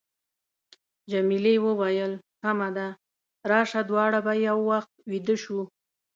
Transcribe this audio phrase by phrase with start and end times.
[1.11, 2.87] جميلې وويل:، سمه ده،
[3.51, 5.59] راشه دواړه به یو وخت بېده شو.